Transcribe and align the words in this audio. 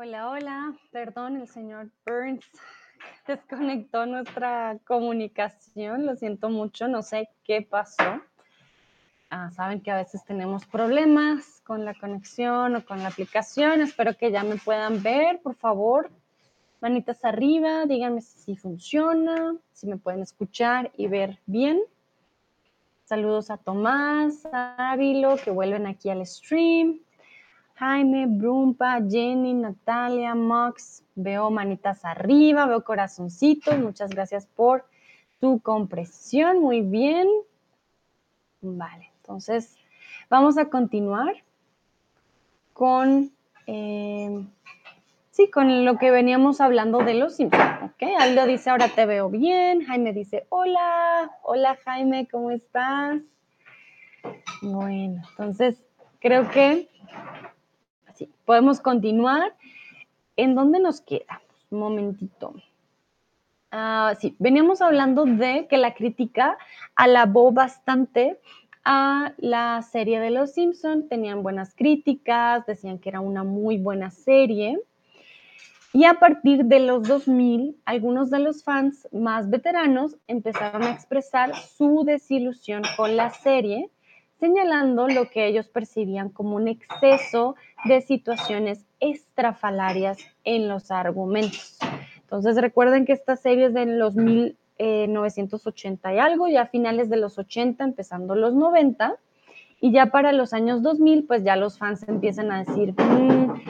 Hola, 0.00 0.30
hola. 0.30 0.74
Perdón, 0.92 1.38
el 1.38 1.48
señor 1.48 1.90
Burns 2.06 2.46
desconectó 3.26 4.06
nuestra 4.06 4.78
comunicación. 4.86 6.06
Lo 6.06 6.14
siento 6.14 6.50
mucho, 6.50 6.86
no 6.86 7.02
sé 7.02 7.30
qué 7.42 7.62
pasó. 7.62 8.20
Ah, 9.28 9.50
saben 9.50 9.80
que 9.80 9.90
a 9.90 9.96
veces 9.96 10.24
tenemos 10.24 10.66
problemas 10.66 11.62
con 11.64 11.84
la 11.84 11.94
conexión 11.94 12.76
o 12.76 12.84
con 12.84 13.02
la 13.02 13.08
aplicación. 13.08 13.80
Espero 13.80 14.16
que 14.16 14.30
ya 14.30 14.44
me 14.44 14.54
puedan 14.54 15.02
ver, 15.02 15.40
por 15.42 15.56
favor. 15.56 16.12
Manitas 16.80 17.24
arriba, 17.24 17.84
díganme 17.86 18.20
si 18.20 18.54
funciona, 18.54 19.56
si 19.72 19.88
me 19.88 19.96
pueden 19.96 20.22
escuchar 20.22 20.92
y 20.96 21.08
ver 21.08 21.40
bien. 21.46 21.80
Saludos 23.04 23.50
a 23.50 23.56
Tomás, 23.56 24.46
a 24.52 24.92
Ávilo, 24.92 25.38
que 25.42 25.50
vuelven 25.50 25.88
aquí 25.88 26.08
al 26.08 26.24
stream. 26.24 27.00
Jaime, 27.78 28.26
Brumpa, 28.26 29.00
Jenny, 29.08 29.54
Natalia, 29.54 30.34
Max. 30.34 31.04
Veo 31.14 31.48
manitas 31.50 32.04
arriba, 32.04 32.66
veo 32.66 32.82
corazoncitos. 32.82 33.78
Muchas 33.78 34.10
gracias 34.10 34.46
por 34.46 34.84
tu 35.38 35.60
compresión. 35.60 36.58
Muy 36.60 36.80
bien. 36.80 37.28
Vale, 38.60 39.12
entonces 39.18 39.76
vamos 40.28 40.58
a 40.58 40.68
continuar 40.68 41.36
con, 42.72 43.30
eh, 43.68 44.44
sí, 45.30 45.48
con 45.48 45.84
lo 45.84 45.98
que 45.98 46.10
veníamos 46.10 46.60
hablando 46.60 46.98
de 46.98 47.14
los 47.14 47.36
Simpsons. 47.36 47.82
¿ok? 47.84 48.02
Aldo 48.18 48.46
dice, 48.46 48.70
ahora 48.70 48.88
te 48.88 49.06
veo 49.06 49.30
bien. 49.30 49.84
Jaime 49.84 50.12
dice, 50.12 50.46
hola, 50.48 51.30
hola 51.44 51.78
Jaime, 51.84 52.26
¿cómo 52.26 52.50
estás? 52.50 53.20
Bueno, 54.62 55.22
entonces 55.30 55.76
creo 56.18 56.50
que 56.50 56.88
sí, 58.18 58.30
podemos 58.44 58.80
continuar. 58.80 59.54
¿En 60.36 60.54
dónde 60.54 60.80
nos 60.80 61.00
quedamos? 61.00 61.42
Un 61.70 61.78
momentito. 61.78 62.54
Ah, 63.70 64.14
sí, 64.18 64.34
veníamos 64.38 64.80
hablando 64.80 65.24
de 65.24 65.66
que 65.68 65.76
la 65.76 65.94
crítica 65.94 66.56
alabó 66.96 67.52
bastante 67.52 68.40
a 68.84 69.34
la 69.36 69.82
serie 69.82 70.18
de 70.20 70.30
Los 70.30 70.52
Simpson, 70.52 71.08
tenían 71.08 71.42
buenas 71.42 71.74
críticas, 71.74 72.64
decían 72.66 72.98
que 72.98 73.10
era 73.10 73.20
una 73.20 73.44
muy 73.44 73.76
buena 73.76 74.10
serie. 74.10 74.80
Y 75.92 76.04
a 76.04 76.14
partir 76.14 76.64
de 76.64 76.80
los 76.80 77.06
2000, 77.06 77.76
algunos 77.84 78.30
de 78.30 78.38
los 78.38 78.62
fans 78.64 79.08
más 79.12 79.50
veteranos 79.50 80.16
empezaron 80.26 80.82
a 80.82 80.92
expresar 80.92 81.54
su 81.56 82.04
desilusión 82.04 82.82
con 82.96 83.16
la 83.16 83.30
serie, 83.30 83.90
señalando 84.40 85.06
lo 85.08 85.30
que 85.30 85.46
ellos 85.46 85.68
percibían 85.68 86.30
como 86.30 86.56
un 86.56 86.66
exceso 86.68 87.54
de 87.84 88.00
situaciones 88.00 88.84
estrafalarias 89.00 90.18
en 90.44 90.68
los 90.68 90.90
argumentos. 90.90 91.78
Entonces 92.20 92.56
recuerden 92.56 93.06
que 93.06 93.12
esta 93.12 93.36
serie 93.36 93.66
es 93.66 93.74
de 93.74 93.86
los 93.86 94.14
1980 94.14 96.14
y 96.14 96.18
algo, 96.18 96.48
ya 96.48 96.62
a 96.62 96.66
finales 96.66 97.08
de 97.08 97.16
los 97.16 97.38
80, 97.38 97.84
empezando 97.84 98.34
los 98.34 98.54
90, 98.54 99.16
y 99.80 99.92
ya 99.92 100.06
para 100.06 100.32
los 100.32 100.52
años 100.52 100.82
2000, 100.82 101.24
pues 101.24 101.44
ya 101.44 101.54
los 101.56 101.78
fans 101.78 102.06
empiezan 102.08 102.50
a 102.50 102.64
decir 102.64 102.92
mm, 102.92 103.60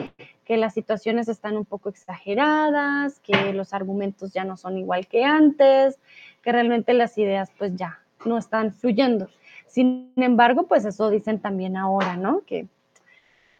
que 0.43 0.57
las 0.57 0.73
situaciones 0.73 1.29
están 1.29 1.55
un 1.55 1.65
poco 1.65 1.89
exageradas, 1.89 3.19
que 3.19 3.53
los 3.53 3.73
argumentos 3.73 4.33
ya 4.33 4.43
no 4.43 4.57
son 4.57 4.77
igual 4.77 5.07
que 5.07 5.23
antes, 5.23 5.99
que 6.41 6.51
realmente 6.51 6.93
las 6.93 7.17
ideas 7.17 7.51
pues 7.57 7.75
ya 7.75 7.99
no 8.25 8.37
están 8.37 8.73
fluyendo. 8.73 9.29
Sin 9.69 10.11
embargo, 10.15 10.67
pues 10.67 10.83
eso 10.83 11.09
dicen 11.09 11.39
también 11.39 11.77
ahora, 11.77 12.17
¿no? 12.17 12.41
Que, 12.45 12.67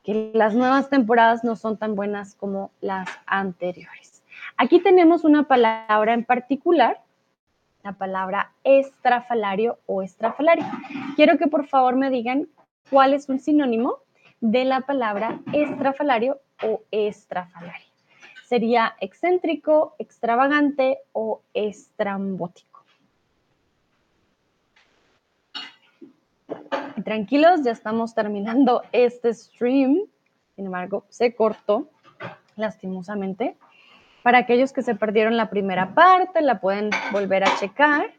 que 0.04 0.32
las 0.34 0.56
nuevas 0.56 0.90
temporadas 0.90 1.44
no 1.44 1.56
son 1.56 1.78
tan 1.78 1.96
buenas 1.96 2.36
como 2.36 2.72
las 2.82 3.08
anteriores. 3.28 4.24
Aquí 4.58 4.80
tenemos 4.80 5.24
una 5.24 5.44
palabra 5.44 6.14
en 6.14 6.26
particular, 6.26 7.02
la 7.84 7.94
palabra 7.94 8.52
estrafalario 8.64 9.78
o 9.86 10.02
estrafalario. 10.02 10.66
Quiero 11.16 11.38
que 11.38 11.48
por 11.48 11.68
favor 11.68 11.96
me 11.96 12.10
digan 12.10 12.48
cuál 12.90 13.14
es 13.14 13.30
un 13.30 13.40
sinónimo 13.40 13.98
de 14.42 14.66
la 14.66 14.82
palabra 14.82 15.40
estrafalario 15.54 16.42
o 16.64 16.82
estrafalario. 16.92 17.88
Sería 18.48 18.96
excéntrico, 19.00 19.96
extravagante 20.00 20.98
o 21.14 21.42
estrambótico. 21.54 22.69
Tranquilos, 27.04 27.64
ya 27.64 27.72
estamos 27.72 28.14
terminando 28.14 28.84
este 28.92 29.34
stream. 29.34 29.98
Sin 30.56 30.66
embargo, 30.66 31.06
se 31.10 31.34
cortó 31.36 31.90
lastimosamente. 32.56 33.58
Para 34.24 34.40
aquellos 34.40 34.74
que 34.74 34.82
se 34.82 34.96
perdieron 34.96 35.38
la 35.38 35.50
primera 35.50 35.94
parte, 35.94 36.42
la 36.42 36.60
pueden 36.60 36.90
volver 37.12 37.44
a 37.44 37.56
checar. 37.58 38.12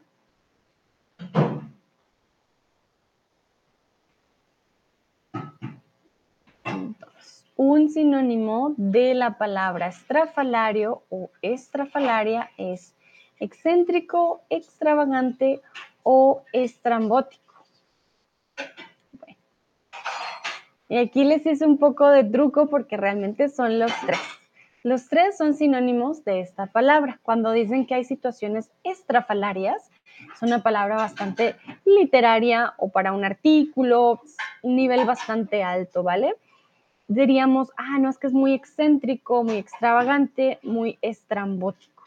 un 7.63 7.91
sinónimo 7.91 8.73
de 8.75 9.13
la 9.13 9.37
palabra 9.37 9.85
estrafalario 9.85 11.03
o 11.11 11.29
estrafalaria 11.43 12.49
es 12.57 12.95
excéntrico, 13.39 14.41
extravagante 14.49 15.61
o 16.01 16.41
estrambótico. 16.53 17.50
Y 20.91 20.97
aquí 20.97 21.23
les 21.23 21.45
hice 21.45 21.65
un 21.65 21.77
poco 21.77 22.09
de 22.09 22.25
truco 22.25 22.67
porque 22.67 22.97
realmente 22.97 23.47
son 23.47 23.79
los 23.79 23.93
tres. 24.05 24.19
Los 24.83 25.07
tres 25.07 25.37
son 25.37 25.53
sinónimos 25.53 26.25
de 26.25 26.41
esta 26.41 26.65
palabra. 26.65 27.17
Cuando 27.23 27.53
dicen 27.53 27.85
que 27.85 27.95
hay 27.95 28.03
situaciones 28.03 28.69
estrafalarias, 28.83 29.89
es 30.35 30.41
una 30.41 30.61
palabra 30.61 30.97
bastante 30.97 31.55
literaria 31.85 32.73
o 32.77 32.89
para 32.89 33.13
un 33.13 33.23
artículo, 33.23 34.21
un 34.63 34.75
nivel 34.75 35.05
bastante 35.05 35.63
alto, 35.63 36.03
¿vale? 36.03 36.35
Diríamos, 37.07 37.69
ah, 37.77 37.97
no, 37.97 38.09
es 38.09 38.17
que 38.17 38.27
es 38.27 38.33
muy 38.33 38.53
excéntrico, 38.53 39.45
muy 39.45 39.55
extravagante, 39.55 40.59
muy 40.61 40.99
estrambótico. 41.01 42.03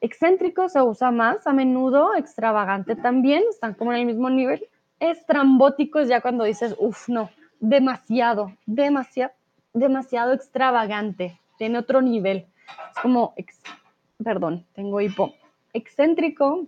Excéntrico 0.00 0.68
se 0.68 0.80
usa 0.82 1.10
más 1.10 1.48
a 1.48 1.52
menudo, 1.52 2.14
extravagante 2.14 2.94
también, 2.94 3.42
están 3.50 3.74
como 3.74 3.92
en 3.92 3.98
el 3.98 4.06
mismo 4.06 4.30
nivel. 4.30 4.68
Estrambótico 5.00 5.98
es 5.98 6.08
ya 6.08 6.20
cuando 6.20 6.44
dices, 6.44 6.76
uff, 6.78 7.08
no, 7.08 7.28
demasiado, 7.60 8.52
demasiado, 8.66 9.32
demasiado 9.72 10.32
extravagante 10.32 11.38
tiene 11.56 11.78
otro 11.78 12.00
nivel. 12.02 12.46
Es 12.94 13.02
como, 13.02 13.34
perdón, 14.22 14.66
tengo 14.74 15.00
hipo. 15.00 15.34
Excéntrico, 15.72 16.66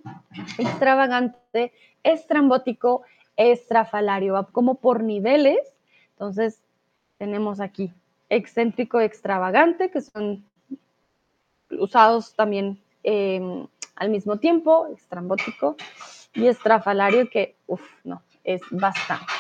extravagante, 0.59 1.73
estrambótico, 2.03 3.03
estrafalario, 3.37 4.35
va 4.35 4.45
como 4.45 4.77
por 4.77 5.03
niveles. 5.03 5.59
Entonces, 6.13 6.61
tenemos 7.17 7.61
aquí 7.61 7.93
excéntrico, 8.29 9.01
extravagante, 9.01 9.91
que 9.91 10.03
son 10.03 10.45
usados 11.71 12.35
también 12.35 12.79
em, 13.03 13.67
al 13.97 14.11
mismo 14.11 14.39
tiempo, 14.39 14.89
estrambótico 14.95 15.77
y 16.35 16.47
estrafalario, 16.47 17.31
que, 17.31 17.57
uff, 17.67 17.83
no, 18.05 18.23
es 18.45 18.61
bastante. 18.71 19.33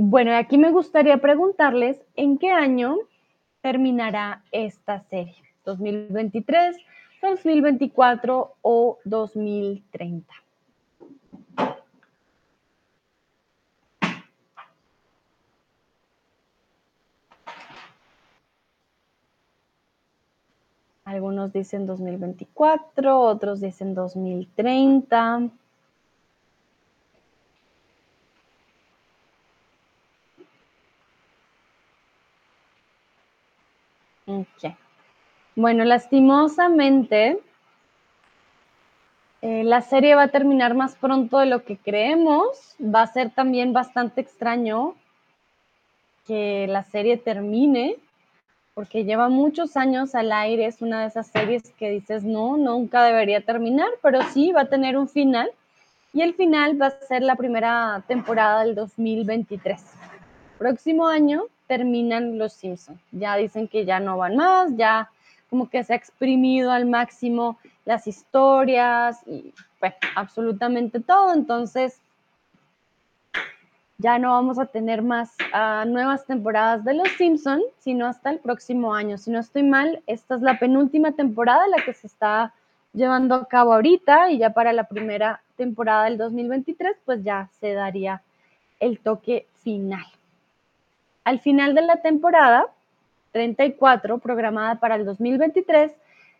Bueno, 0.00 0.36
aquí 0.36 0.58
me 0.58 0.70
gustaría 0.70 1.18
preguntarles 1.18 2.00
en 2.14 2.38
qué 2.38 2.52
año 2.52 2.98
terminará 3.62 4.44
esta 4.52 5.00
serie? 5.00 5.34
¿2023, 5.64 6.76
2024 7.20 8.54
o 8.62 8.98
2030? 9.04 10.32
Algunos 21.04 21.52
dicen 21.52 21.86
2024, 21.86 23.18
otros 23.18 23.60
dicen 23.60 23.94
2030. 23.94 25.50
Bueno, 35.56 35.84
lastimosamente, 35.84 37.40
eh, 39.40 39.64
la 39.64 39.82
serie 39.82 40.14
va 40.14 40.24
a 40.24 40.28
terminar 40.28 40.74
más 40.74 40.96
pronto 40.96 41.38
de 41.38 41.46
lo 41.46 41.64
que 41.64 41.76
creemos. 41.76 42.76
Va 42.80 43.02
a 43.02 43.06
ser 43.06 43.30
también 43.30 43.72
bastante 43.72 44.20
extraño 44.20 44.94
que 46.26 46.66
la 46.68 46.82
serie 46.84 47.16
termine, 47.16 47.96
porque 48.74 49.04
lleva 49.04 49.28
muchos 49.28 49.76
años 49.76 50.14
al 50.14 50.30
aire. 50.30 50.66
Es 50.66 50.82
una 50.82 51.00
de 51.00 51.08
esas 51.08 51.28
series 51.28 51.70
que 51.78 51.90
dices, 51.90 52.24
no, 52.24 52.56
nunca 52.56 53.02
debería 53.02 53.40
terminar, 53.40 53.88
pero 54.02 54.22
sí 54.32 54.52
va 54.52 54.62
a 54.62 54.68
tener 54.68 54.96
un 54.96 55.08
final. 55.08 55.50
Y 56.12 56.22
el 56.22 56.34
final 56.34 56.80
va 56.80 56.86
a 56.86 57.00
ser 57.00 57.22
la 57.22 57.36
primera 57.36 58.02
temporada 58.06 58.64
del 58.64 58.74
2023. 58.74 59.82
Próximo 60.58 61.06
año 61.06 61.44
terminan 61.68 62.38
los 62.38 62.54
Simpsons. 62.54 63.00
Ya 63.12 63.36
dicen 63.36 63.68
que 63.68 63.84
ya 63.84 64.00
no 64.00 64.16
van 64.16 64.36
más, 64.36 64.76
ya 64.76 65.10
como 65.48 65.70
que 65.70 65.84
se 65.84 65.92
ha 65.92 65.96
exprimido 65.96 66.72
al 66.72 66.86
máximo 66.86 67.58
las 67.84 68.06
historias 68.06 69.22
y 69.26 69.54
pues 69.78 69.94
absolutamente 70.16 71.00
todo. 71.00 71.32
Entonces, 71.32 72.00
ya 73.98 74.18
no 74.18 74.30
vamos 74.30 74.58
a 74.58 74.66
tener 74.66 75.02
más 75.02 75.36
ah, 75.52 75.84
nuevas 75.86 76.24
temporadas 76.26 76.84
de 76.84 76.94
Los 76.94 77.08
Simpson, 77.18 77.62
sino 77.78 78.06
hasta 78.06 78.30
el 78.30 78.38
próximo 78.38 78.94
año. 78.94 79.18
Si 79.18 79.30
no 79.30 79.40
estoy 79.40 79.62
mal, 79.62 80.02
esta 80.06 80.36
es 80.36 80.42
la 80.42 80.58
penúltima 80.58 81.12
temporada, 81.12 81.66
la 81.68 81.84
que 81.84 81.94
se 81.94 82.06
está 82.06 82.52
llevando 82.92 83.34
a 83.34 83.46
cabo 83.46 83.74
ahorita 83.74 84.30
y 84.30 84.38
ya 84.38 84.50
para 84.50 84.72
la 84.72 84.84
primera 84.84 85.42
temporada 85.56 86.04
del 86.04 86.16
2023, 86.18 86.96
pues 87.04 87.22
ya 87.24 87.48
se 87.60 87.72
daría 87.72 88.22
el 88.80 89.00
toque 89.00 89.46
final. 89.62 90.04
Al 91.28 91.40
final 91.40 91.74
de 91.74 91.82
la 91.82 92.00
temporada 92.00 92.68
34, 93.32 94.16
programada 94.16 94.76
para 94.76 94.94
el 94.94 95.04
2023, 95.04 95.92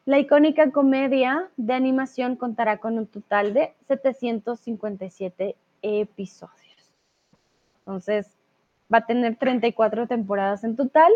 la 0.07 0.19
icónica 0.19 0.71
comedia 0.71 1.51
de 1.59 1.75
animación 1.75 2.37
contará 2.37 2.79
con 2.79 2.97
un 2.97 3.07
total 3.07 3.53
de 3.53 3.75
757 3.87 5.57
episodios. 5.83 6.91
Entonces, 7.81 8.35
va 8.91 8.99
a 8.99 9.05
tener 9.05 9.37
34 9.37 10.07
temporadas 10.07 10.65
en 10.65 10.75
total. 10.75 11.13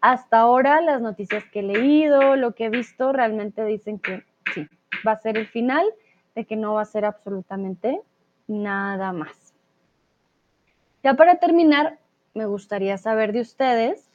Hasta 0.00 0.38
ahora, 0.38 0.80
las 0.80 1.02
noticias 1.02 1.44
que 1.52 1.60
he 1.60 1.62
leído, 1.62 2.36
lo 2.36 2.54
que 2.54 2.64
he 2.64 2.70
visto, 2.70 3.12
realmente 3.12 3.62
dicen 3.66 3.98
que 3.98 4.24
sí, 4.54 4.66
va 5.06 5.12
a 5.12 5.16
ser 5.16 5.36
el 5.36 5.46
final, 5.46 5.84
de 6.34 6.46
que 6.46 6.56
no 6.56 6.72
va 6.72 6.80
a 6.80 6.86
ser 6.86 7.04
absolutamente 7.04 8.00
nada 8.46 9.12
más. 9.12 9.52
Ya 11.02 11.12
para 11.12 11.38
terminar, 11.38 11.99
me 12.34 12.46
gustaría 12.46 12.96
saber 12.98 13.32
de 13.32 13.40
ustedes 13.40 14.10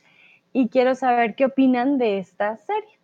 y 0.54 0.70
quiero 0.70 0.96
saber 0.96 1.36
qué 1.36 1.46
opinan 1.46 1.98
de 1.98 2.18
esta 2.20 2.56
serie. 2.58 3.00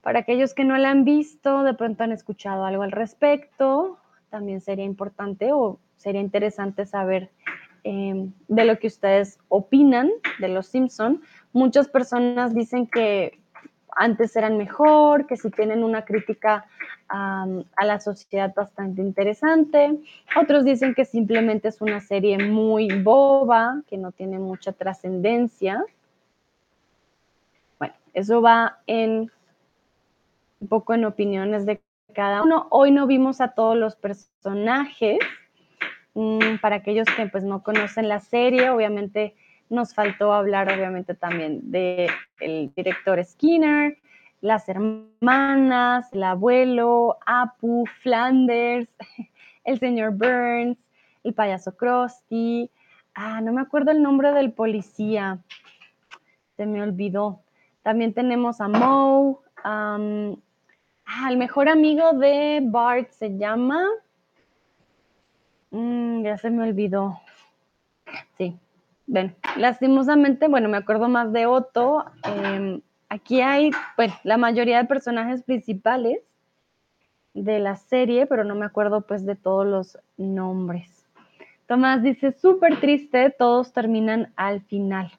Para 0.00 0.20
aquellos 0.20 0.54
que 0.54 0.64
no 0.64 0.78
la 0.78 0.90
han 0.90 1.04
visto, 1.04 1.62
de 1.62 1.74
pronto 1.74 2.04
han 2.04 2.12
escuchado 2.12 2.64
algo 2.64 2.82
al 2.82 2.92
respecto, 2.92 3.98
también 4.30 4.62
sería 4.62 4.84
importante 4.84 5.52
o 5.52 5.78
sería 5.96 6.22
interesante 6.22 6.86
saber 6.86 7.30
em, 7.84 8.32
de 8.48 8.64
lo 8.64 8.78
que 8.78 8.86
ustedes 8.86 9.38
opinan 9.48 10.10
de 10.38 10.48
los 10.48 10.68
Simpson. 10.68 11.20
Muchas 11.52 11.88
personas 11.88 12.54
dicen 12.54 12.86
que 12.86 13.38
antes 13.94 14.34
eran 14.36 14.56
mejor, 14.56 15.26
que 15.26 15.36
si 15.36 15.50
tienen 15.50 15.84
una 15.84 16.06
crítica 16.06 16.64
a 17.10 17.84
la 17.84 17.98
sociedad 17.98 18.54
bastante 18.54 19.02
interesante. 19.02 19.98
Otros 20.36 20.64
dicen 20.64 20.94
que 20.94 21.04
simplemente 21.04 21.68
es 21.68 21.80
una 21.80 22.00
serie 22.00 22.38
muy 22.38 22.88
boba, 23.02 23.82
que 23.88 23.96
no 23.96 24.12
tiene 24.12 24.38
mucha 24.38 24.72
trascendencia. 24.72 25.84
Bueno, 27.78 27.94
eso 28.14 28.40
va 28.40 28.78
en 28.86 29.30
un 30.60 30.68
poco 30.68 30.94
en 30.94 31.04
opiniones 31.04 31.66
de 31.66 31.80
cada 32.14 32.42
uno. 32.42 32.66
Hoy 32.70 32.90
no 32.90 33.06
vimos 33.06 33.40
a 33.40 33.48
todos 33.48 33.76
los 33.76 33.96
personajes. 33.96 35.18
Mm, 36.14 36.58
para 36.60 36.76
aquellos 36.76 37.06
que 37.16 37.26
pues 37.26 37.44
no 37.44 37.62
conocen 37.62 38.08
la 38.08 38.20
serie, 38.20 38.70
obviamente 38.70 39.34
nos 39.68 39.94
faltó 39.94 40.32
hablar 40.32 40.72
obviamente 40.72 41.14
también 41.14 41.70
del 41.70 42.10
director 42.74 43.24
Skinner, 43.24 43.96
las 44.40 44.68
hermanas, 44.68 46.12
el 46.12 46.22
abuelo, 46.22 47.18
Apu, 47.26 47.86
Flanders, 48.02 48.88
el 49.64 49.78
señor 49.78 50.12
Burns, 50.12 50.78
el 51.24 51.34
payaso 51.34 51.76
Krusty. 51.76 52.70
Ah, 53.14 53.40
no 53.40 53.52
me 53.52 53.60
acuerdo 53.60 53.90
el 53.90 54.02
nombre 54.02 54.32
del 54.32 54.52
policía. 54.52 55.38
Se 56.56 56.66
me 56.66 56.82
olvidó. 56.82 57.40
También 57.82 58.14
tenemos 58.14 58.60
a 58.60 58.68
Moe. 58.68 59.36
ah, 59.64 59.98
el 61.28 61.36
mejor 61.36 61.68
amigo 61.68 62.12
de 62.12 62.60
Bart 62.62 63.10
se 63.10 63.36
llama. 63.36 63.84
Mm, 65.70 66.22
ya 66.22 66.38
se 66.38 66.50
me 66.50 66.62
olvidó. 66.68 67.20
Sí, 68.36 68.58
ven, 69.06 69.36
lastimosamente, 69.56 70.48
bueno, 70.48 70.68
me 70.68 70.76
acuerdo 70.76 71.08
más 71.08 71.32
de 71.32 71.46
Otto. 71.46 72.04
Em, 72.24 72.80
aquí 73.10 73.42
hay, 73.42 73.70
la 74.24 74.38
mayoría 74.38 74.78
de 74.78 74.88
personajes 74.88 75.42
principales 75.42 76.20
de 77.34 77.58
la 77.58 77.76
serie, 77.76 78.26
pero 78.26 78.44
no 78.44 78.54
me 78.54 78.64
acuerdo, 78.64 79.02
pues, 79.02 79.26
de 79.26 79.36
todos 79.36 79.66
los 79.66 79.98
nombres. 80.16 81.06
Tomás 81.66 82.02
dice, 82.02 82.32
súper 82.32 82.80
triste, 82.80 83.30
todos 83.30 83.72
terminan 83.72 84.32
al 84.36 84.62
final. 84.62 85.12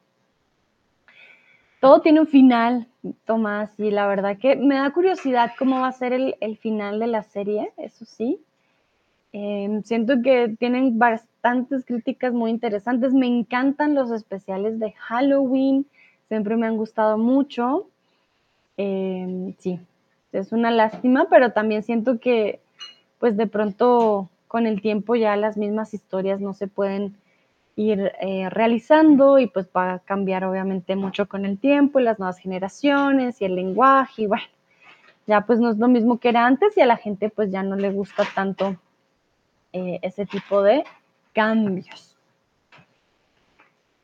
Todo 1.80 2.02
tiene 2.02 2.22
un 2.22 2.28
final, 2.28 2.88
Tomás, 3.26 3.72
y 3.80 3.92
la 3.92 4.08
verdad 4.08 4.38
que 4.38 4.56
me 4.56 4.76
da 4.76 4.92
curiosidad 4.92 5.52
cómo 5.58 5.80
va 5.80 5.88
a 5.88 5.94
ser 5.94 6.14
el, 6.14 6.36
el 6.40 6.58
final 6.58 7.00
de 7.00 7.08
la 7.08 7.24
serie, 7.24 7.72
eso 7.78 8.06
sí. 8.06 8.40
Em, 9.34 9.82
siento 9.84 10.22
que 10.22 10.56
tienen 10.60 11.00
bastantes 11.00 11.86
críticas 11.86 12.34
muy 12.34 12.52
interesantes. 12.52 13.14
Me 13.14 13.28
encantan 13.28 13.96
los 13.96 14.12
especiales 14.12 14.80
de 14.80 14.92
Halloween, 14.92 15.86
siempre 16.32 16.56
me 16.56 16.66
han 16.66 16.78
gustado 16.78 17.18
mucho. 17.18 17.90
Em, 18.78 19.54
sí, 19.60 19.82
es 20.32 20.54
una 20.54 20.72
lástima, 20.72 21.28
pero 21.30 21.52
también 21.52 21.84
siento 21.84 22.22
que 22.22 22.62
pues 23.20 23.36
de 23.36 23.48
pronto 23.48 24.30
con 24.48 24.66
el 24.66 24.82
tiempo 24.82 25.16
ya 25.16 25.36
las 25.36 25.58
mismas 25.58 25.94
historias 25.94 26.40
no 26.40 26.54
se 26.54 26.68
pueden 26.68 27.18
ir 27.76 28.14
eh, 28.22 28.50
realizando 28.50 29.40
y 29.40 29.48
pues 29.48 29.68
va 29.76 29.96
a 29.96 30.00
cambiar 30.00 30.46
obviamente 30.46 30.96
mucho 30.96 31.28
con 31.28 31.44
el 31.44 31.60
tiempo 31.60 32.00
y 32.00 32.04
las 32.04 32.18
nuevas 32.18 32.38
generaciones 32.38 33.42
y 33.42 33.46
el 33.46 33.56
lenguaje 33.56 34.22
y 34.22 34.28
bueno, 34.28 34.46
ya 35.28 35.42
pues 35.42 35.60
no 35.60 35.70
es 35.70 35.78
lo 35.80 35.90
mismo 35.90 36.18
que 36.18 36.30
era 36.30 36.46
antes 36.46 36.78
y 36.78 36.82
a 36.82 36.86
la 36.86 36.96
gente 36.96 37.28
pues 37.30 37.52
ya 37.52 37.62
no 37.62 37.76
le 37.76 37.92
gusta 37.92 38.24
tanto 38.34 38.78
eh, 39.74 40.00
ese 40.02 40.26
tipo 40.26 40.64
de 40.64 40.86
cambios. 41.34 42.11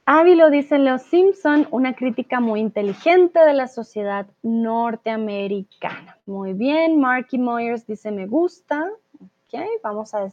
Ávilo 0.10 0.50
dice 0.50 0.80
Los 0.80 1.02
Simpson, 1.02 1.68
una 1.70 1.94
crítica 1.94 2.40
muy 2.40 2.62
inteligente 2.62 3.42
de 3.42 3.54
la 3.54 3.68
sociedad 3.68 4.26
norteamericana. 4.42 6.18
Muy 6.26 6.54
bien, 6.54 6.98
Marky 6.98 7.38
Moyers 7.38 7.86
dice 7.86 8.12
me 8.12 8.26
gusta. 8.26 8.90
Ok, 9.20 9.60
vamos 9.84 10.14
a, 10.14 10.32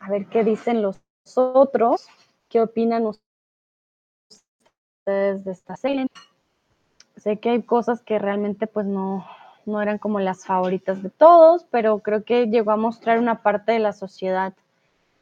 a 0.00 0.10
ver 0.10 0.26
qué 0.26 0.44
dicen 0.44 0.82
los 0.82 1.00
otros. 1.36 2.06
¿Qué 2.50 2.60
opinan 2.60 3.06
ustedes 5.06 5.42
de 5.42 5.52
esta 5.52 5.74
serie? 5.76 6.06
Sé 7.16 7.38
que 7.38 7.48
hay 7.48 7.62
cosas 7.62 8.02
que 8.02 8.18
realmente 8.18 8.66
pues 8.66 8.84
no, 8.84 9.26
no 9.64 9.80
eran 9.80 9.96
como 9.96 10.20
las 10.20 10.44
favoritas 10.44 11.02
de 11.02 11.08
todos, 11.08 11.64
pero 11.70 12.00
creo 12.00 12.24
que 12.24 12.48
llegó 12.48 12.72
a 12.72 12.76
mostrar 12.76 13.18
una 13.18 13.40
parte 13.40 13.72
de 13.72 13.78
la 13.78 13.94
sociedad 13.94 14.52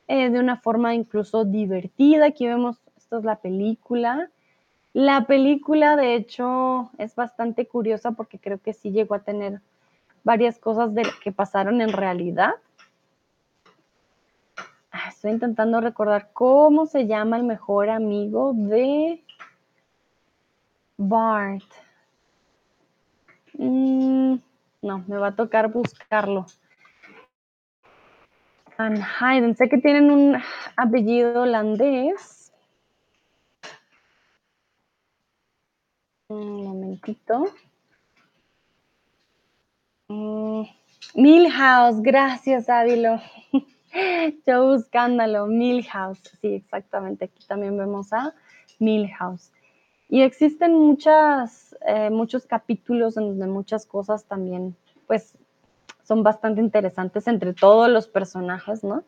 eh, 0.09 0.29
de 0.29 0.41
una 0.41 0.57
forma 0.57 0.93
incluso 0.97 1.45
divertida. 1.45 2.27
Aquí 2.27 2.49
vemos, 2.49 2.79
es 3.11 3.25
la 3.25 3.37
película. 3.37 4.31
La 4.93 5.27
película, 5.27 5.97
de 5.97 6.15
hecho, 6.15 6.91
es 6.99 7.15
bastante 7.15 7.67
curiosa 7.67 8.13
porque 8.13 8.39
creo 8.39 8.59
que 8.59 8.73
sí 8.73 8.91
llegó 8.91 9.15
a 9.15 9.23
tener 9.23 9.61
varias 10.25 10.59
cosas 10.59 10.95
de 10.95 11.07
que 11.23 11.33
pasaron 11.33 11.81
en 11.81 11.93
realidad. 11.93 12.55
Ah, 14.91 15.09
estoy 15.11 15.33
intentando 15.33 15.81
recordar 15.81 16.31
cómo 16.33 16.87
se 16.87 17.07
llama 17.07 17.37
el 17.37 17.45
mejor 17.45 17.91
amigo 17.91 18.53
de 18.55 19.23
Bart. 20.97 21.63
Mm, 23.53 24.37
no, 24.83 25.05
me 25.07 25.19
va 25.19 25.29
a 25.29 25.37
tocar 25.37 25.71
buscarlo. 25.71 26.47
Van 28.79 29.03
Hayden, 29.21 29.57
sé 29.57 29.69
que 29.69 29.79
tienen 29.79 30.11
un 30.11 30.37
apellido 30.77 31.43
holandés. 31.43 32.36
Un 36.29 36.65
momentito. 36.65 37.45
Mm, 40.09 40.63
Milhouse, 41.15 42.03
gracias 42.03 42.69
Ávilo. 42.69 43.21
Yo 44.47 44.67
buscándolo, 44.67 45.47
Milhouse. 45.47 46.21
Sí, 46.41 46.55
exactamente. 46.55 47.27
Aquí 47.27 47.45
también 47.47 47.79
vemos 47.79 48.13
a 48.13 48.35
Milhouse. 48.79 49.53
Y 50.09 50.23
existen 50.23 50.75
muchas, 50.75 51.77
eh, 51.87 52.11
muchos 52.11 52.47
capítulos 52.47 53.17
en 53.17 53.29
donde 53.29 53.47
muchas 53.47 53.87
cosas 53.87 54.25
también, 54.25 54.77
pues, 55.07 55.37
son 56.03 56.23
bastante 56.23 56.61
interesantes 56.61 57.27
entre 57.27 57.53
todos 57.55 57.89
los 57.91 58.07
personajes, 58.07 58.85
¿no? 58.85 59.03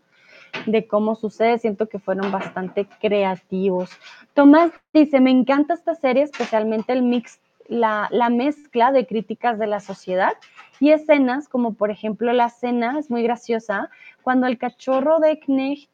De 0.67 0.87
cómo 0.87 1.15
sucede, 1.15 1.59
siento 1.59 1.89
que 1.89 1.99
fueron 1.99 2.31
bastante 2.31 2.87
creativos. 3.01 3.91
Tomás 4.35 4.73
dice, 4.93 5.21
me 5.21 5.31
encanta 5.31 5.75
esta 5.75 5.95
serie, 5.95 6.25
especialmente 6.25 6.93
el 6.93 7.03
mix, 7.03 7.41
la, 7.69 8.09
la 8.11 8.31
mezcla 8.31 8.93
de 8.93 9.07
críticas 9.07 9.59
de 9.59 9.67
la 9.67 9.81
sociedad 9.81 10.33
y 10.81 10.91
escenas, 10.91 11.49
como 11.49 11.75
por 11.75 11.91
ejemplo 11.91 12.33
la 12.33 12.47
escena, 12.47 12.99
es 12.99 13.11
muy 13.11 13.23
graciosa, 13.23 13.91
cuando 14.23 14.47
el 14.47 14.59
cachorro 14.59 15.19
de 15.19 15.39
Knecht, 15.39 15.91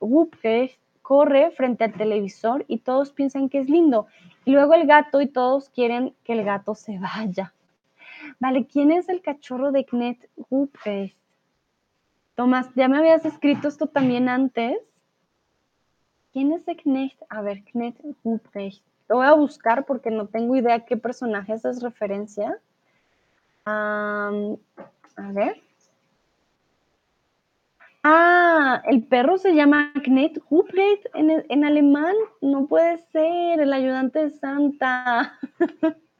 Wupke, 0.00 0.78
corre 1.02 1.50
frente 1.50 1.84
al 1.84 1.92
televisor 1.92 2.64
y 2.68 2.78
todos 2.78 3.12
piensan 3.12 3.48
que 3.48 3.58
es 3.58 3.68
lindo. 3.68 4.06
Y 4.44 4.52
luego 4.52 4.74
el 4.74 4.86
gato 4.86 5.20
y 5.20 5.26
todos 5.26 5.68
quieren 5.68 6.14
que 6.24 6.32
el 6.32 6.44
gato 6.44 6.74
se 6.74 6.98
vaya. 6.98 7.52
Vale, 8.40 8.66
¿quién 8.66 8.90
es 8.90 9.08
el 9.08 9.20
cachorro 9.20 9.72
de 9.72 9.84
Knet 9.84 10.30
Ruprecht? 10.50 11.16
Tomás, 12.42 12.74
¿ya 12.74 12.88
me 12.88 12.98
habías 12.98 13.24
escrito 13.24 13.68
esto 13.68 13.86
también 13.86 14.28
antes? 14.28 14.76
¿Quién 16.32 16.50
es 16.50 16.66
de 16.66 16.74
Knecht? 16.74 17.22
A 17.28 17.40
ver, 17.40 17.62
Knecht 17.62 18.00
Ruprecht. 18.24 18.82
Lo 19.08 19.18
voy 19.18 19.26
a 19.26 19.34
buscar 19.34 19.86
porque 19.86 20.10
no 20.10 20.26
tengo 20.26 20.56
idea 20.56 20.84
qué 20.84 20.96
personaje 20.96 21.52
es 21.52 21.80
referencia. 21.80 22.58
a 23.64 24.32
ver. 25.32 25.62
Ah, 28.02 28.82
el 28.86 29.04
perro 29.04 29.38
se 29.38 29.54
llama 29.54 29.92
Knet 30.02 30.42
Ruprecht 30.50 31.06
en, 31.14 31.44
en 31.48 31.64
alemán. 31.64 32.16
No 32.40 32.66
puede 32.66 32.98
ser, 33.12 33.60
el 33.60 33.72
ayudante 33.72 34.18
de 34.18 34.30
Santa. 34.30 35.38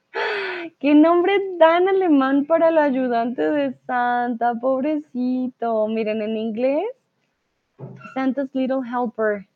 Qué 0.83 0.97
nombre 0.97 1.39
tan 1.61 1.89
alemán 1.89 2.45
para 2.45 2.71
el 2.71 2.79
ayudante 2.79 3.41
de 3.41 3.73
Santa, 3.87 4.55
pobrecito. 4.57 5.87
Miren, 5.87 6.23
en 6.23 6.37
inglés, 6.37 6.85
Santa's 8.15 8.53
Little 8.53 8.81
Helper. 8.85 9.47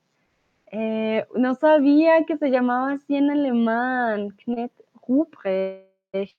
Eh, 0.70 1.26
no 1.34 1.56
sabía 1.56 2.24
que 2.26 2.36
se 2.36 2.50
llamaba 2.50 2.92
así 2.92 3.16
en 3.16 3.30
alemán. 3.30 4.36
Knet 4.44 4.70
Ruprecht. 5.08 6.38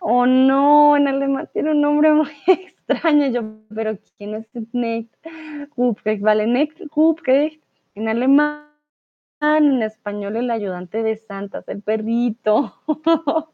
Oh 0.00 0.24
no, 0.24 0.96
en 0.96 1.08
alemán 1.08 1.50
tiene 1.52 1.72
un 1.72 1.80
nombre 1.80 2.12
muy 2.12 2.30
extraño. 2.46 3.26
Yo, 3.26 3.42
pero 3.74 3.98
¿quién 4.16 4.36
es 4.36 4.46
Knet 4.52 5.08
Ruprecht? 5.76 6.22
Vale, 6.22 6.44
Knet 6.44 6.80
Ruprecht 6.94 7.60
en 7.96 8.08
alemán 8.08 8.67
en 9.40 9.82
español 9.82 10.36
el 10.36 10.50
ayudante 10.50 11.02
de 11.02 11.16
Santas, 11.16 11.68
el 11.68 11.82
perrito. 11.82 12.74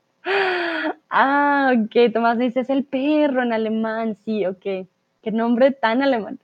ah, 1.10 1.72
ok, 1.76 2.12
Tomás 2.12 2.38
dice, 2.38 2.60
es 2.60 2.70
el 2.70 2.84
perro 2.84 3.42
en 3.42 3.52
alemán, 3.52 4.16
sí, 4.24 4.46
ok. 4.46 4.86
Qué 5.22 5.30
nombre 5.32 5.70
tan 5.72 6.02
alemán. 6.02 6.38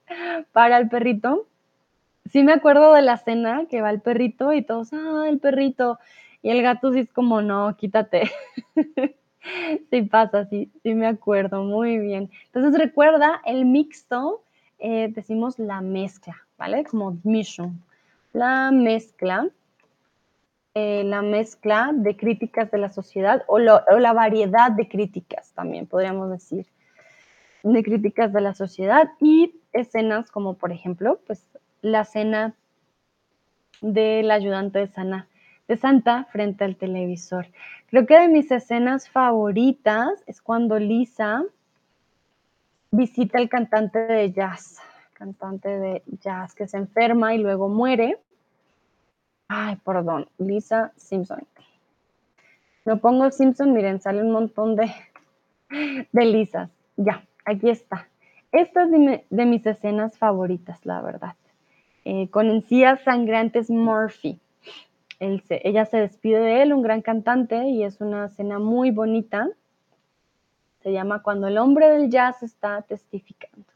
Para 0.52 0.78
el 0.78 0.88
perrito, 0.88 1.46
sí 2.30 2.42
me 2.42 2.52
acuerdo 2.52 2.94
de 2.94 3.02
la 3.02 3.18
cena 3.18 3.66
que 3.70 3.82
va 3.82 3.90
el 3.90 4.00
perrito 4.00 4.52
y 4.52 4.62
todos, 4.62 4.92
ah, 4.92 5.26
el 5.28 5.38
perrito. 5.38 5.98
Y 6.42 6.50
el 6.50 6.62
gato 6.62 6.92
sí 6.92 7.00
es 7.00 7.12
como, 7.12 7.42
no, 7.42 7.76
quítate. 7.76 8.30
sí 9.90 10.02
pasa, 10.02 10.46
sí, 10.46 10.70
sí 10.82 10.94
me 10.94 11.06
acuerdo, 11.06 11.64
muy 11.64 11.98
bien. 11.98 12.30
Entonces 12.46 12.78
recuerda, 12.78 13.40
el 13.44 13.66
mixto, 13.66 14.42
eh, 14.78 15.08
decimos 15.14 15.58
la 15.58 15.82
mezcla, 15.82 16.36
¿vale? 16.56 16.84
Como 16.84 17.18
mission 17.24 17.82
la 18.32 18.70
mezcla, 18.70 19.48
eh, 20.74 21.02
la 21.04 21.22
mezcla 21.22 21.90
de 21.92 22.16
críticas 22.16 22.70
de 22.70 22.78
la 22.78 22.90
sociedad 22.90 23.42
o, 23.48 23.58
la 23.58 24.12
variedad 24.12 24.70
de 24.70 24.88
críticas 24.88 25.52
también, 25.52 25.86
podríamos 25.86 26.30
decir, 26.30 26.66
de 27.62 27.82
críticas 27.82 28.32
de 28.32 28.40
la 28.40 28.54
sociedad 28.54 29.10
y 29.20 29.54
escenas 29.72 30.30
como 30.30 30.54
por 30.54 30.72
ejemplo, 30.72 31.20
pues 31.26 31.46
la 31.82 32.04
cena 32.04 32.54
del 33.80 34.30
ayudante 34.30 34.78
de, 34.78 35.24
de 35.68 35.76
Santa 35.76 36.24
frente 36.30 36.64
al 36.64 36.76
televisor. 36.76 37.46
Creo 37.88 38.06
que 38.06 38.18
de 38.18 38.28
mis 38.28 38.50
escenas 38.50 39.08
favoritas 39.08 40.22
es 40.26 40.40
cuando 40.40 40.78
Lisa 40.78 41.42
visita 42.90 43.38
al 43.38 43.48
cantante 43.48 43.98
de 43.98 44.32
jazz 44.32 44.78
cantante 45.20 45.68
de 45.68 46.02
jazz 46.22 46.54
que 46.54 46.66
se 46.66 46.78
enferma 46.78 47.34
y 47.34 47.38
luego 47.38 47.68
muere. 47.68 48.18
Ay, 49.48 49.76
perdón, 49.84 50.26
Lisa 50.38 50.92
Simpson. 50.96 51.46
No 52.86 53.00
pongo 53.00 53.30
Simpson, 53.30 53.74
miren, 53.74 54.00
sale 54.00 54.22
un 54.22 54.30
montón 54.30 54.76
de, 54.76 54.90
de 56.12 56.24
Lisas. 56.24 56.70
Ya, 56.96 57.22
aquí 57.44 57.68
está. 57.68 58.08
Esta 58.50 58.84
es 58.84 58.90
de, 59.28 59.44
mis 59.44 59.66
escenas 59.66 60.16
favoritas, 60.16 60.86
la 60.86 61.02
verdad. 61.02 61.34
Eh, 62.06 62.30
con 62.30 62.48
encías 62.48 63.02
sangrantes 63.02 63.68
Murphy. 63.68 64.40
ella 65.20 65.84
se 65.84 65.98
despide 65.98 66.40
de 66.40 66.62
él, 66.62 66.72
un 66.72 66.80
gran 66.80 67.02
cantante, 67.02 67.68
y 67.68 67.84
es 67.84 68.00
una 68.00 68.24
escena 68.24 68.58
muy 68.58 68.90
bonita. 68.90 69.50
Se 70.82 70.92
llama 70.92 71.22
Cuando 71.22 71.46
el 71.46 71.58
hombre 71.58 71.90
del 71.90 72.08
jazz 72.08 72.42
está 72.42 72.80
testificando. 72.80 73.69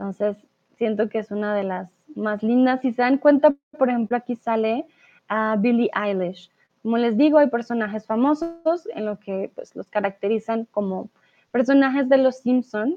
Entonces, 0.00 0.38
siento 0.78 1.10
que 1.10 1.18
es 1.18 1.30
una 1.30 1.54
de 1.54 1.62
las 1.62 1.92
más 2.16 2.42
lindas. 2.42 2.80
Si 2.80 2.90
se 2.92 3.02
dan 3.02 3.18
cuenta, 3.18 3.54
por 3.78 3.90
ejemplo, 3.90 4.16
aquí 4.16 4.34
sale 4.34 4.86
a 5.28 5.56
Billie 5.58 5.90
Eilish. 5.94 6.50
Como 6.82 6.96
les 6.96 7.18
digo, 7.18 7.36
hay 7.36 7.48
personajes 7.48 8.06
famosos 8.06 8.88
en 8.94 9.04
lo 9.04 9.20
que 9.20 9.50
pues, 9.54 9.76
los 9.76 9.90
caracterizan 9.90 10.64
como 10.70 11.10
personajes 11.50 12.08
de 12.08 12.16
los 12.16 12.38
Simpson, 12.38 12.96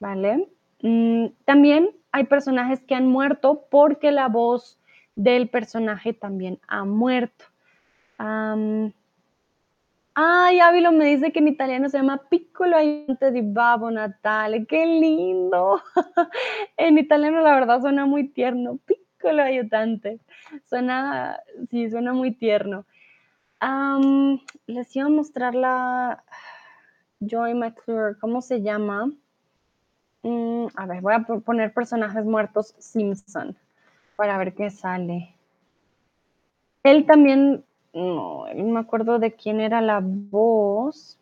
¿vale? 0.00 0.48
Mm, 0.80 1.26
también 1.44 1.90
hay 2.10 2.24
personajes 2.24 2.80
que 2.82 2.96
han 2.96 3.06
muerto 3.06 3.64
porque 3.70 4.10
la 4.10 4.26
voz 4.26 4.80
del 5.14 5.48
personaje 5.48 6.12
también 6.12 6.58
ha 6.66 6.84
muerto. 6.84 7.44
Ay, 10.14 10.60
Ávilo 10.60 10.92
me 10.92 11.06
dice 11.06 11.32
que 11.32 11.38
en 11.38 11.48
italiano 11.48 11.88
se 11.88 11.96
llama 11.96 12.28
piccolo 12.28 12.76
aiutante 12.76 13.30
di 13.30 13.40
Babbo 13.40 13.90
Natale. 13.90 14.66
¡Qué 14.66 14.84
lindo! 14.84 15.80
en 16.76 16.98
italiano 16.98 17.40
la 17.40 17.54
verdad 17.54 17.80
suena 17.80 18.04
muy 18.04 18.28
tierno. 18.28 18.78
Piccolo 18.84 19.42
aiutante. 19.42 20.20
Suena, 20.64 21.40
sí, 21.70 21.90
suena 21.90 22.12
muy 22.12 22.32
tierno. 22.32 22.84
les 24.66 24.96
iba 24.96 25.06
a 25.06 25.08
mostrar 25.08 25.54
la 25.54 26.22
Joy 27.20 27.54
McClure. 27.54 28.18
¿Cómo 28.20 28.42
se 28.42 28.60
llama? 28.60 29.10
Mm, 30.22 30.66
a 30.76 30.86
ver, 30.86 31.00
voy 31.00 31.14
a 31.14 31.20
poner 31.20 31.72
personajes 31.72 32.24
muertos 32.26 32.74
Simpson 32.78 33.56
para 34.16 34.36
ver 34.36 34.54
qué 34.54 34.70
sale. 34.70 35.34
Él 36.82 37.06
también 37.06 37.64
no, 37.92 38.46
no 38.54 38.64
me 38.64 38.80
acuerdo 38.80 39.18
de 39.18 39.32
quién 39.32 39.60
era 39.60 39.80
la 39.80 40.00
voz. 40.02 41.18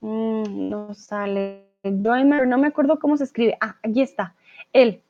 Mm, 0.00 0.68
no 0.68 0.94
sale. 0.94 1.66
no 1.82 2.58
me 2.58 2.66
acuerdo 2.66 2.98
cómo 2.98 3.16
se 3.16 3.24
escribe. 3.24 3.56
Ah, 3.60 3.76
aquí 3.82 4.00
está. 4.00 4.34
Él. 4.72 5.02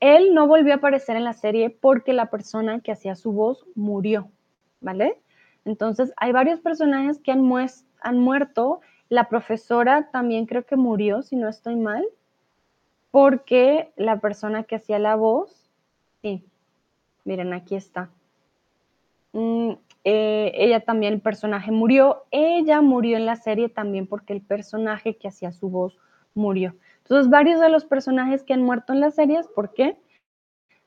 Él 0.00 0.34
no 0.34 0.46
volvió 0.46 0.72
a 0.72 0.76
aparecer 0.76 1.16
en 1.16 1.24
la 1.24 1.32
serie 1.32 1.70
porque 1.70 2.12
la 2.12 2.26
persona 2.26 2.80
que 2.80 2.90
hacía 2.90 3.14
su 3.14 3.32
voz 3.32 3.64
murió, 3.76 4.28
¿vale? 4.80 5.20
Entonces, 5.64 6.12
hay 6.16 6.32
varios 6.32 6.58
personajes 6.60 7.20
que 7.20 7.30
han, 7.30 7.48
han 8.00 8.18
muerto. 8.18 8.80
La 9.08 9.28
profesora 9.28 10.10
también 10.10 10.46
creo 10.46 10.64
que 10.64 10.74
murió, 10.74 11.22
si 11.22 11.36
no 11.36 11.48
estoy 11.48 11.76
mal, 11.76 12.04
porque 13.12 13.92
la 13.96 14.18
persona 14.18 14.64
que 14.64 14.76
hacía 14.76 14.98
la 14.98 15.14
voz, 15.14 15.70
sí, 16.22 16.44
miren, 17.24 17.52
aquí 17.52 17.76
está. 17.76 18.10
Mm, 19.32 19.72
eh, 20.04 20.52
ella 20.54 20.80
también, 20.80 21.14
el 21.14 21.20
personaje 21.20 21.70
murió. 21.70 22.24
Ella 22.30 22.80
murió 22.80 23.16
en 23.16 23.26
la 23.26 23.36
serie 23.36 23.68
también 23.68 24.06
porque 24.06 24.32
el 24.32 24.42
personaje 24.42 25.16
que 25.16 25.28
hacía 25.28 25.52
su 25.52 25.68
voz 25.68 25.98
murió. 26.34 26.74
Entonces, 26.98 27.30
varios 27.30 27.60
de 27.60 27.68
los 27.68 27.84
personajes 27.84 28.42
que 28.42 28.54
han 28.54 28.62
muerto 28.62 28.92
en 28.92 29.00
las 29.00 29.14
series, 29.14 29.46
¿por 29.48 29.74
qué? 29.74 29.96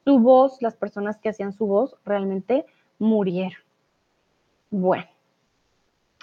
Su 0.03 0.19
voz, 0.19 0.61
las 0.61 0.75
personas 0.75 1.17
que 1.17 1.29
hacían 1.29 1.53
su 1.53 1.67
voz, 1.67 1.95
realmente 2.05 2.65
murieron. 2.99 3.59
Bueno, 4.69 5.05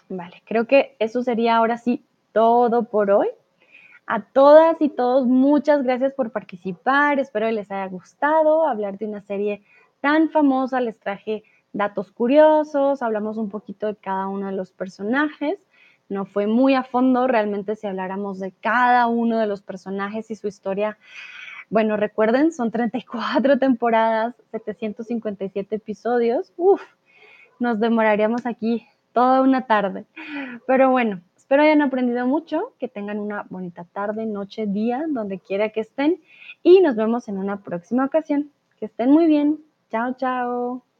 vale, 0.08 0.42
creo 0.44 0.66
que 0.66 0.96
eso 0.98 1.22
sería 1.22 1.56
ahora 1.56 1.78
sí 1.78 2.04
todo 2.32 2.84
por 2.84 3.10
hoy. 3.10 3.28
A 4.06 4.20
todas 4.20 4.76
y 4.80 4.88
todos, 4.88 5.26
muchas 5.26 5.84
gracias 5.84 6.12
por 6.12 6.32
participar. 6.32 7.18
Espero 7.20 7.46
que 7.46 7.52
les 7.52 7.70
haya 7.70 7.86
gustado 7.86 8.66
hablar 8.66 8.98
de 8.98 9.06
una 9.06 9.20
serie 9.22 9.62
tan 10.00 10.28
famosa. 10.30 10.80
Les 10.80 10.98
traje 10.98 11.44
datos 11.72 12.10
curiosos, 12.12 13.02
hablamos 13.02 13.36
un 13.36 13.48
poquito 13.48 13.86
de 13.86 13.96
cada 13.96 14.28
uno 14.28 14.46
de 14.46 14.52
los 14.52 14.72
personajes. 14.72 15.58
No 16.08 16.26
fue 16.26 16.46
muy 16.46 16.74
a 16.74 16.82
fondo, 16.82 17.26
realmente 17.26 17.76
si 17.76 17.86
habláramos 17.86 18.38
de 18.38 18.52
cada 18.52 19.06
uno 19.06 19.38
de 19.38 19.46
los 19.46 19.62
personajes 19.62 20.30
y 20.30 20.36
su 20.36 20.46
historia, 20.46 20.98
bueno, 21.70 21.96
recuerden, 21.96 22.52
son 22.52 22.70
34 22.70 23.58
temporadas, 23.58 24.34
757 24.50 25.76
episodios. 25.76 26.52
Uf, 26.58 26.82
nos 27.58 27.80
demoraríamos 27.80 28.44
aquí 28.44 28.86
toda 29.12 29.40
una 29.40 29.66
tarde. 29.66 30.04
Pero 30.66 30.90
bueno, 30.90 31.22
espero 31.34 31.62
hayan 31.62 31.80
aprendido 31.80 32.26
mucho, 32.26 32.74
que 32.78 32.88
tengan 32.88 33.18
una 33.18 33.46
bonita 33.48 33.84
tarde, 33.84 34.26
noche, 34.26 34.66
día, 34.66 35.04
donde 35.08 35.38
quiera 35.38 35.70
que 35.70 35.80
estén. 35.80 36.20
Y 36.62 36.80
nos 36.80 36.94
vemos 36.96 37.28
en 37.28 37.38
una 37.38 37.62
próxima 37.62 38.04
ocasión. 38.04 38.50
Que 38.78 38.84
estén 38.84 39.10
muy 39.10 39.26
bien. 39.26 39.60
Chao, 39.90 40.14
chao. 40.14 40.91